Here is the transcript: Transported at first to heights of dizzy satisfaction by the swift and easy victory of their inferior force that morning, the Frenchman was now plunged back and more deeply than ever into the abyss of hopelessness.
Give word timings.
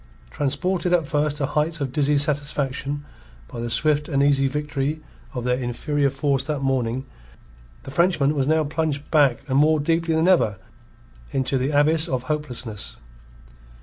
Transported 0.31 0.93
at 0.93 1.05
first 1.05 1.37
to 1.37 1.45
heights 1.45 1.79
of 1.79 1.91
dizzy 1.91 2.17
satisfaction 2.17 3.05
by 3.47 3.59
the 3.59 3.69
swift 3.69 4.09
and 4.09 4.23
easy 4.23 4.47
victory 4.47 4.99
of 5.35 5.43
their 5.43 5.59
inferior 5.59 6.09
force 6.09 6.43
that 6.45 6.61
morning, 6.61 7.05
the 7.83 7.91
Frenchman 7.91 8.33
was 8.33 8.47
now 8.47 8.63
plunged 8.63 9.11
back 9.11 9.47
and 9.47 9.59
more 9.59 9.79
deeply 9.79 10.15
than 10.15 10.27
ever 10.27 10.57
into 11.29 11.55
the 11.55 11.69
abyss 11.69 12.07
of 12.07 12.23
hopelessness. 12.23 12.97